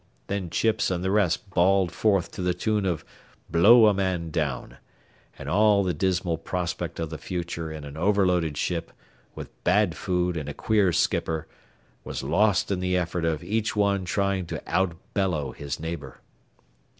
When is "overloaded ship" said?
7.95-8.91